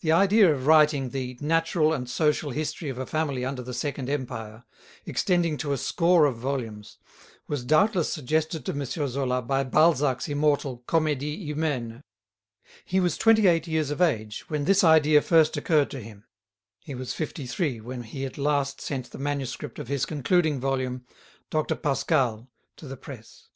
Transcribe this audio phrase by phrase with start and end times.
[0.00, 4.08] The idea of writing the "natural and social history of a family under the Second
[4.08, 4.64] Empire,"
[5.04, 6.96] extending to a score of volumes,
[7.48, 8.86] was doubtless suggested to M.
[8.86, 12.02] Zola by Balzac's immortal "Comedie Humaine."
[12.86, 16.24] He was twenty eight years of age when this idea first occurred to him;
[16.80, 21.04] he was fifty three when he at last sent the manuscript of his concluding volume,
[21.50, 21.74] "Dr.
[21.74, 23.48] Pascal," to the press.